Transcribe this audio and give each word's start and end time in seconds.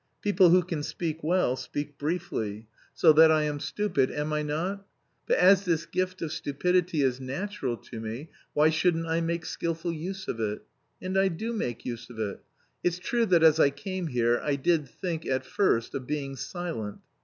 People 0.23 0.49
who 0.49 0.63
can 0.63 0.81
speak 0.81 1.23
well, 1.23 1.55
speak 1.55 1.99
briefly. 1.99 2.65
So 2.95 3.13
that 3.13 3.29
I 3.29 3.43
am 3.43 3.59
stupid, 3.59 4.09
am 4.09 4.33
I 4.33 4.41
not? 4.41 4.83
But 5.27 5.37
as 5.37 5.63
this 5.65 5.85
gift 5.85 6.23
of 6.23 6.31
stupidity 6.31 7.03
is 7.03 7.21
natural 7.21 7.77
to 7.77 7.99
me, 7.99 8.29
why 8.55 8.71
shouldn't 8.71 9.05
I 9.05 9.21
make 9.21 9.45
skilful 9.45 9.93
use 9.93 10.27
of 10.27 10.39
it? 10.39 10.63
And 11.03 11.19
I 11.19 11.27
do 11.27 11.53
make 11.53 11.85
use 11.85 12.09
of 12.09 12.17
it. 12.17 12.41
It's 12.83 12.97
true 12.97 13.27
that 13.27 13.43
as 13.43 13.59
I 13.59 13.69
came 13.69 14.07
here, 14.07 14.41
I 14.43 14.55
did 14.55 14.89
think, 14.89 15.27
at 15.27 15.45
first, 15.45 15.93
of 15.93 16.07
being 16.07 16.35
silent. 16.35 16.97